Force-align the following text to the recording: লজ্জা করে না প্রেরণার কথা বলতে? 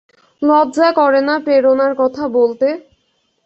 লজ্জা 0.41 0.89
করে 0.91 1.21
না 1.21 1.35
প্রেরণার 1.45 1.93
কথা 2.01 2.23
বলতে? 2.37 2.67